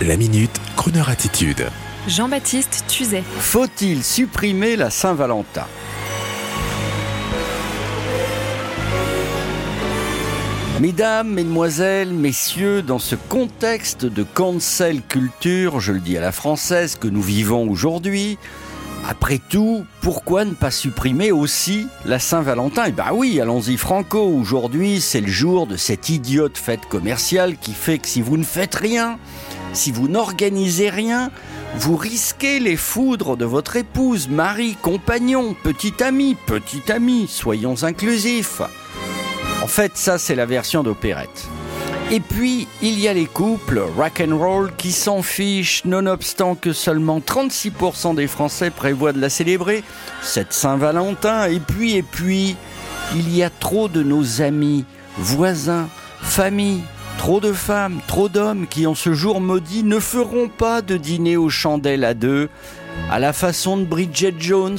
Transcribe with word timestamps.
La 0.00 0.16
minute, 0.16 0.60
Kroneur 0.74 1.10
attitude. 1.10 1.68
Jean-Baptiste 2.08 2.84
Tuzet. 2.88 3.22
Faut-il 3.38 4.02
supprimer 4.02 4.74
la 4.74 4.90
Saint-Valentin? 4.90 5.66
Mesdames, 10.80 11.28
Mesdemoiselles, 11.28 12.12
Messieurs, 12.12 12.82
dans 12.82 12.98
ce 12.98 13.14
contexte 13.14 14.04
de 14.04 14.24
cancel 14.24 15.02
culture, 15.02 15.78
je 15.78 15.92
le 15.92 16.00
dis 16.00 16.18
à 16.18 16.20
la 16.20 16.32
française, 16.32 16.96
que 16.96 17.06
nous 17.06 17.22
vivons 17.22 17.68
aujourd'hui, 17.70 18.38
après 19.08 19.38
tout, 19.38 19.84
pourquoi 20.00 20.44
ne 20.44 20.52
pas 20.52 20.70
supprimer 20.70 21.32
aussi 21.32 21.86
la 22.04 22.18
Saint-Valentin? 22.18 22.84
Eh 22.88 22.92
ben 22.92 23.10
oui, 23.12 23.40
allons-y 23.40 23.76
franco, 23.76 24.20
aujourd'hui 24.20 25.00
c'est 25.00 25.20
le 25.20 25.28
jour 25.28 25.66
de 25.66 25.76
cette 25.76 26.08
idiote 26.08 26.56
fête 26.58 26.86
commerciale 26.88 27.56
qui 27.56 27.72
fait 27.72 27.98
que 27.98 28.08
si 28.08 28.22
vous 28.22 28.36
ne 28.36 28.44
faites 28.44 28.74
rien, 28.74 29.18
si 29.72 29.90
vous 29.90 30.08
n'organisez 30.08 30.90
rien, 30.90 31.30
vous 31.76 31.96
risquez 31.96 32.60
les 32.60 32.76
foudres 32.76 33.36
de 33.36 33.44
votre 33.44 33.76
épouse, 33.76 34.28
mari, 34.28 34.76
compagnon, 34.80 35.56
petit 35.62 36.02
ami, 36.02 36.36
petit 36.46 36.92
ami, 36.92 37.26
soyons 37.28 37.82
inclusifs. 37.82 38.60
En 39.62 39.68
fait, 39.68 39.92
ça, 39.94 40.18
c'est 40.18 40.34
la 40.34 40.46
version 40.46 40.82
d'opérette. 40.82 41.48
Et 42.14 42.20
puis, 42.20 42.68
il 42.82 43.00
y 43.00 43.08
a 43.08 43.14
les 43.14 43.24
couples 43.24 43.82
rock 43.96 44.22
and 44.22 44.36
roll 44.36 44.70
qui 44.76 44.92
s'en 44.92 45.22
fichent, 45.22 45.82
nonobstant 45.86 46.56
que 46.56 46.74
seulement 46.74 47.20
36% 47.20 48.14
des 48.14 48.26
Français 48.26 48.68
prévoient 48.68 49.14
de 49.14 49.20
la 49.20 49.30
célébrer, 49.30 49.82
cette 50.20 50.52
Saint-Valentin. 50.52 51.46
Et 51.46 51.58
puis, 51.58 51.96
et 51.96 52.02
puis, 52.02 52.54
il 53.14 53.34
y 53.34 53.42
a 53.42 53.48
trop 53.48 53.88
de 53.88 54.02
nos 54.02 54.42
amis, 54.42 54.84
voisins, 55.16 55.88
familles, 56.20 56.82
trop 57.16 57.40
de 57.40 57.54
femmes, 57.54 58.00
trop 58.06 58.28
d'hommes 58.28 58.66
qui, 58.68 58.86
en 58.86 58.94
ce 58.94 59.14
jour 59.14 59.40
maudit, 59.40 59.82
ne 59.82 59.98
feront 59.98 60.50
pas 60.50 60.82
de 60.82 60.98
dîner 60.98 61.38
aux 61.38 61.48
chandelles 61.48 62.04
à 62.04 62.12
deux, 62.12 62.50
à 63.10 63.20
la 63.20 63.32
façon 63.32 63.78
de 63.78 63.84
Bridget 63.84 64.34
Jones, 64.38 64.76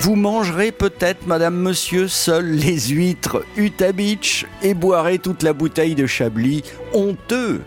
vous 0.00 0.16
mangerez 0.16 0.72
peut-être, 0.72 1.26
madame, 1.26 1.56
monsieur, 1.56 2.08
seuls 2.08 2.50
les 2.50 2.80
huîtres 2.88 3.44
Utah 3.56 3.92
Beach 3.92 4.46
et 4.62 4.74
boirez 4.74 5.18
toute 5.18 5.42
la 5.42 5.52
bouteille 5.52 5.94
de 5.94 6.06
Chablis, 6.06 6.62
honteux, 6.92 7.62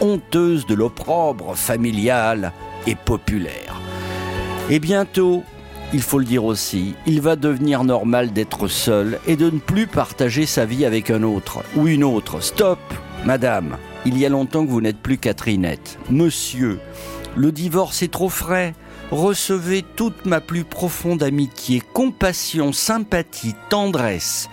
honteuse 0.00 0.66
de 0.66 0.74
l'opprobre 0.74 1.56
familial 1.56 2.52
et 2.86 2.94
populaire. 2.94 3.80
Et 4.70 4.80
bientôt, 4.80 5.44
il 5.94 6.02
faut 6.02 6.18
le 6.18 6.26
dire 6.26 6.44
aussi, 6.44 6.94
il 7.06 7.22
va 7.22 7.36
devenir 7.36 7.84
normal 7.84 8.32
d'être 8.32 8.68
seul 8.68 9.18
et 9.26 9.36
de 9.36 9.46
ne 9.46 9.58
plus 9.58 9.86
partager 9.86 10.44
sa 10.44 10.66
vie 10.66 10.84
avec 10.84 11.10
un 11.10 11.22
autre 11.22 11.62
ou 11.74 11.88
une 11.88 12.04
autre. 12.04 12.40
Stop, 12.40 12.78
madame, 13.24 13.78
il 14.04 14.18
y 14.18 14.26
a 14.26 14.28
longtemps 14.28 14.66
que 14.66 14.70
vous 14.70 14.82
n'êtes 14.82 14.98
plus 14.98 15.16
Catherinette. 15.16 15.98
Monsieur, 16.10 16.80
le 17.34 17.50
divorce 17.50 18.02
est 18.02 18.12
trop 18.12 18.28
frais 18.28 18.74
recevez 19.10 19.84
toute 19.96 20.26
ma 20.26 20.40
plus 20.40 20.64
profonde 20.64 21.22
amitié, 21.22 21.82
compassion, 21.92 22.72
sympathie, 22.72 23.54
tendresse. 23.70 24.48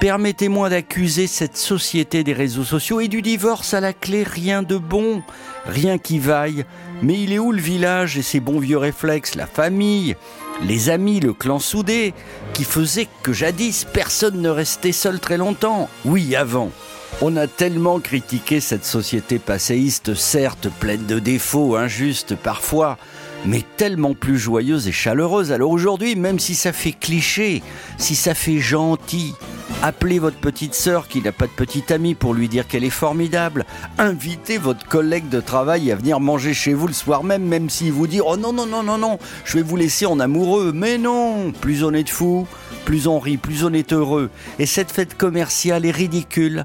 Permettez-moi 0.00 0.68
d'accuser 0.68 1.28
cette 1.28 1.56
société 1.56 2.24
des 2.24 2.32
réseaux 2.32 2.64
sociaux 2.64 3.00
et 3.00 3.06
du 3.06 3.22
divorce 3.22 3.72
à 3.72 3.80
la 3.80 3.92
clé, 3.92 4.24
rien 4.24 4.64
de 4.64 4.76
bon, 4.76 5.22
rien 5.64 5.96
qui 5.96 6.18
vaille. 6.18 6.64
Mais 7.02 7.22
il 7.22 7.32
est 7.32 7.38
où 7.38 7.52
le 7.52 7.60
village 7.60 8.18
et 8.18 8.22
ses 8.22 8.40
bons 8.40 8.58
vieux 8.58 8.78
réflexes, 8.78 9.36
la 9.36 9.46
famille, 9.46 10.16
les 10.60 10.90
amis, 10.90 11.20
le 11.20 11.32
clan 11.32 11.60
soudé, 11.60 12.14
qui 12.52 12.64
faisait 12.64 13.06
que 13.22 13.32
jadis 13.32 13.86
personne 13.92 14.42
ne 14.42 14.48
restait 14.48 14.90
seul 14.90 15.20
très 15.20 15.36
longtemps? 15.36 15.88
Oui, 16.04 16.34
avant. 16.34 16.72
On 17.20 17.36
a 17.36 17.46
tellement 17.46 18.00
critiqué 18.00 18.58
cette 18.58 18.84
société 18.84 19.38
passéiste, 19.38 20.14
certes 20.14 20.68
pleine 20.80 21.06
de 21.06 21.20
défauts, 21.20 21.76
injuste 21.76 22.34
parfois, 22.34 22.98
mais 23.44 23.64
tellement 23.76 24.14
plus 24.14 24.38
joyeuse 24.38 24.88
et 24.88 24.92
chaleureuse. 24.92 25.52
Alors 25.52 25.70
aujourd'hui, 25.70 26.16
même 26.16 26.38
si 26.38 26.54
ça 26.54 26.72
fait 26.72 26.92
cliché, 26.92 27.62
si 27.98 28.14
ça 28.14 28.34
fait 28.34 28.58
gentil, 28.58 29.34
appelez 29.82 30.18
votre 30.18 30.36
petite 30.36 30.74
sœur 30.74 31.08
qui 31.08 31.20
n'a 31.20 31.32
pas 31.32 31.46
de 31.46 31.52
petite 31.52 31.90
amie 31.90 32.14
pour 32.14 32.34
lui 32.34 32.48
dire 32.48 32.66
qu'elle 32.66 32.84
est 32.84 32.90
formidable. 32.90 33.64
Invitez 33.98 34.58
votre 34.58 34.86
collègue 34.86 35.28
de 35.28 35.40
travail 35.40 35.90
à 35.90 35.96
venir 35.96 36.20
manger 36.20 36.54
chez 36.54 36.74
vous 36.74 36.86
le 36.86 36.92
soir 36.92 37.24
même, 37.24 37.44
même 37.44 37.70
s'il 37.70 37.92
vous 37.92 38.06
dit 38.06 38.20
Oh 38.24 38.36
non, 38.36 38.52
non, 38.52 38.66
non, 38.66 38.82
non, 38.82 38.98
non, 38.98 39.18
je 39.44 39.56
vais 39.56 39.62
vous 39.62 39.76
laisser 39.76 40.06
en 40.06 40.20
amoureux. 40.20 40.72
Mais 40.74 40.98
non, 40.98 41.52
plus 41.52 41.84
on 41.84 41.92
est 41.92 42.04
de 42.04 42.10
fou, 42.10 42.46
plus 42.84 43.06
on 43.06 43.18
rit, 43.18 43.36
plus 43.36 43.64
on 43.64 43.72
est 43.72 43.92
heureux. 43.92 44.30
Et 44.58 44.66
cette 44.66 44.90
fête 44.90 45.16
commerciale 45.16 45.84
est 45.84 45.90
ridicule 45.90 46.64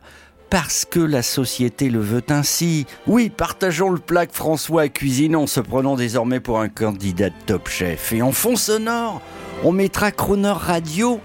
parce 0.50 0.86
que 0.86 1.00
la 1.00 1.22
société 1.22 1.90
le 1.90 2.00
veut 2.00 2.24
ainsi. 2.30 2.86
Oui, 3.06 3.30
partageons 3.30 3.90
le 3.90 4.00
plat 4.00 4.26
que 4.26 4.36
François 4.36 4.84
a 4.84 4.88
cuisiné 4.88 5.36
en 5.36 5.48
se 5.48 5.60
prenant 5.60 5.96
désormais 5.96 6.40
pour 6.40 6.60
un 6.60 6.70
candidat 6.70 7.30
de 7.30 7.36
top 7.46 7.68
chef. 7.68 8.14
Et 8.14 8.22
en 8.22 8.32
fond 8.32 8.56
sonore, 8.56 9.22
on 9.64 9.72
mettra 9.72 10.12
Croner 10.12 10.54
Radio 10.56 11.20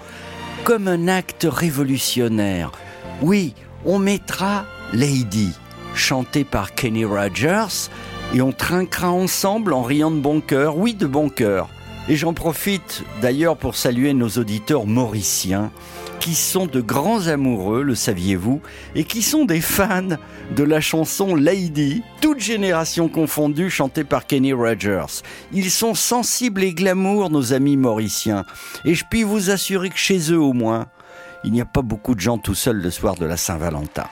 comme 0.64 0.88
un 0.88 1.08
acte 1.08 1.46
révolutionnaire. 1.48 2.72
Oui, 3.20 3.54
on 3.84 3.98
mettra 3.98 4.64
Lady, 4.92 5.50
chantée 5.94 6.44
par 6.44 6.74
Kenny 6.74 7.04
Rogers, 7.04 7.90
et 8.34 8.42
on 8.42 8.52
trinquera 8.52 9.10
ensemble 9.10 9.72
en 9.72 9.82
riant 9.82 10.10
de 10.10 10.20
bon 10.20 10.40
cœur, 10.40 10.76
oui 10.76 10.94
de 10.94 11.06
bon 11.06 11.28
cœur. 11.28 11.68
Et 12.08 12.16
j'en 12.16 12.32
profite 12.32 13.04
d'ailleurs 13.20 13.56
pour 13.56 13.76
saluer 13.76 14.12
nos 14.12 14.28
auditeurs 14.28 14.86
mauriciens 14.86 15.70
qui 16.22 16.36
sont 16.36 16.66
de 16.66 16.80
grands 16.80 17.26
amoureux, 17.26 17.82
le 17.82 17.96
saviez-vous, 17.96 18.60
et 18.94 19.02
qui 19.02 19.22
sont 19.22 19.44
des 19.44 19.60
fans 19.60 20.16
de 20.54 20.62
la 20.62 20.80
chanson 20.80 21.34
Lady, 21.34 22.04
toute 22.20 22.38
génération 22.38 23.08
confondue, 23.08 23.70
chantée 23.70 24.04
par 24.04 24.28
Kenny 24.28 24.52
Rogers. 24.52 25.24
Ils 25.52 25.68
sont 25.68 25.94
sensibles 25.94 26.62
et 26.62 26.74
glamour, 26.74 27.28
nos 27.28 27.52
amis 27.52 27.76
mauriciens, 27.76 28.44
et 28.84 28.94
je 28.94 29.04
puis 29.10 29.24
vous 29.24 29.50
assurer 29.50 29.90
que 29.90 29.98
chez 29.98 30.30
eux 30.30 30.38
au 30.38 30.52
moins, 30.52 30.86
il 31.42 31.50
n'y 31.50 31.60
a 31.60 31.64
pas 31.64 31.82
beaucoup 31.82 32.14
de 32.14 32.20
gens 32.20 32.38
tout 32.38 32.54
seuls 32.54 32.80
le 32.80 32.92
soir 32.92 33.16
de 33.16 33.26
la 33.26 33.36
Saint-Valentin. 33.36 34.06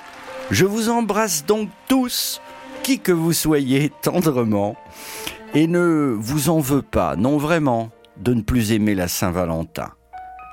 Je 0.51 0.65
vous 0.65 0.89
embrasse 0.89 1.47
donc 1.47 1.69
tous, 1.87 2.41
qui 2.83 2.99
que 2.99 3.13
vous 3.13 3.33
soyez, 3.33 3.93
tendrement, 4.03 4.75
et 5.55 5.69
ne 5.69 6.17
vous 6.19 6.49
en 6.49 6.59
veux 6.59 6.83
pas, 6.83 7.15
non 7.15 7.37
vraiment, 7.37 7.91
de 8.17 8.35
ne 8.35 8.43
plus 8.43 8.73
aimer 8.73 8.97
la 8.97 9.07
Saint-Valentin. 9.07 9.91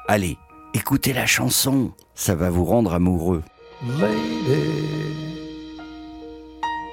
Allez, 0.07 0.37
écoutez 0.77 1.11
la 1.11 1.25
chanson, 1.25 1.91
ça 2.13 2.35
va 2.35 2.51
vous 2.51 2.63
rendre 2.63 2.93
amoureux. 2.93 3.43
Lady, 3.99 5.79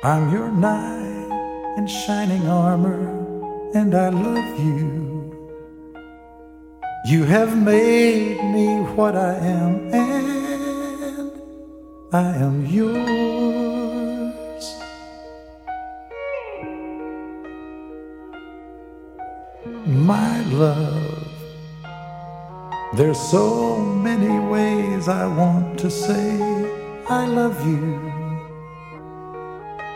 I'm 0.03 0.33
your 0.33 0.51
knight 0.51 1.77
in 1.77 1.87
shining 1.87 2.49
armor, 2.49 2.99
and 3.75 3.95
I 3.95 4.09
love 4.09 4.59
you. 4.59 5.31
You 7.07 7.25
have 7.25 7.55
made 7.55 8.43
me 8.55 8.81
what 8.97 9.15
I 9.15 9.35
am, 9.35 9.93
and 9.93 11.31
I 12.13 12.37
am 12.37 12.67
yours. 12.67 13.15
my 19.87 20.43
love. 20.45 21.04
There's 22.97 23.19
so 23.19 23.81
many 23.81 24.39
ways 24.39 25.09
I 25.09 25.27
want 25.27 25.81
to 25.81 25.91
say 25.91 26.39
I 27.09 27.27
love 27.27 27.67
you. 27.67 27.99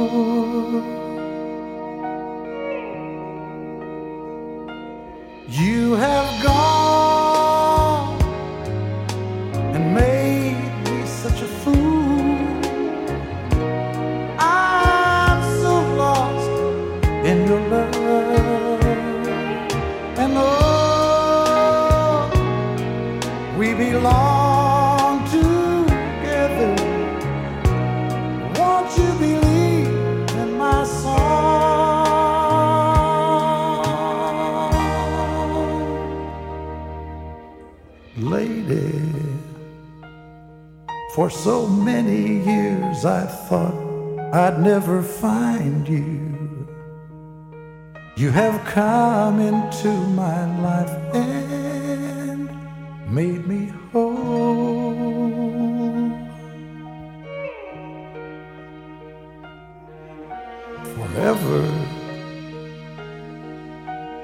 Belong 23.96 25.24
together. 25.38 26.74
Won't 28.58 28.90
you 29.00 29.10
believe 29.26 29.88
in 30.42 30.50
my 30.58 30.84
song? 30.84 31.16
Lady, 38.18 38.92
for 41.14 41.30
so 41.30 41.66
many 41.66 42.44
years 42.52 43.06
I 43.06 43.26
thought 43.48 43.78
I'd 44.34 44.60
never 44.60 45.02
find 45.02 45.88
you. 45.88 46.22
You 48.18 48.32
have 48.32 48.58
come 48.66 49.40
into 49.40 49.92
my 50.22 50.40
life 50.62 50.96
made 53.16 53.48
me 53.48 53.72
whole. 53.94 54.92
Forever, 60.96 61.62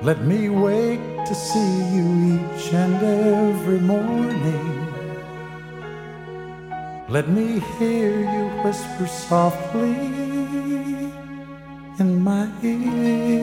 let 0.01 0.19
me 0.31 0.49
wake 0.49 0.99
to 1.29 1.33
see 1.33 1.73
you 1.95 2.05
each 2.35 2.73
and 2.73 2.99
every 3.01 3.79
morning. 3.79 4.71
Let 7.07 7.29
me 7.29 7.61
hear 7.77 8.11
you 8.35 8.43
whisper 8.63 9.07
softly 9.07 9.95
in 12.01 12.09
my 12.29 12.45
ear. 12.61 13.40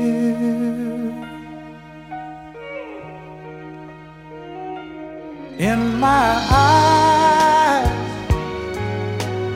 In 5.59 5.99
my 5.99 6.07
eyes, 6.53 7.89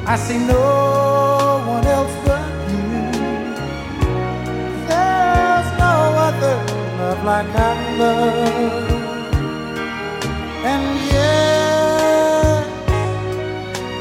I 0.05 0.17
see 0.17 0.39
no 0.39 1.63
one 1.65 1.87
else 1.87 2.17
but 2.27 2.43
you. 2.73 3.07
There's 4.89 5.69
no 5.79 5.95
other 6.27 6.57
love 6.99 7.23
like 7.23 7.47
I 7.55 7.97
love. 7.99 8.91
And 10.73 10.85
yes, 11.13 12.67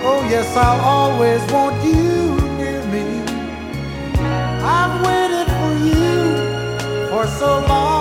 oh 0.04 0.28
yes, 0.28 0.58
I'll 0.58 0.82
always 0.82 1.42
want 1.52 1.84
you 1.86 2.36
near 2.58 2.84
me. 2.88 3.22
I've 4.64 5.06
waited 5.06 5.48
for 5.54 5.72
you 5.86 6.10
for 7.12 7.28
so 7.28 7.60
long. 7.68 8.01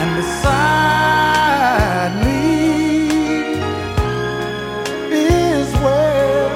And 0.00 0.10
beside 0.14 0.52
me 2.24 2.42
is 5.10 5.68
where 5.84 6.50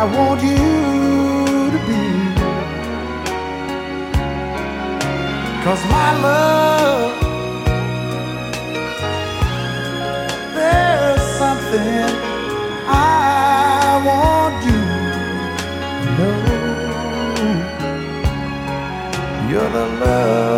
I 0.00 0.04
want 0.16 0.40
you 0.42 1.70
to 1.74 1.78
be. 1.88 2.04
Cause 5.64 5.82
my 5.96 6.10
love, 6.26 7.12
there's 10.54 11.24
something 11.42 12.08
I 12.86 14.00
want 14.08 14.54
you 14.68 14.82
to 16.00 16.08
know. 16.18 16.40
You're 19.50 19.70
the 19.78 19.86
love 20.04 20.57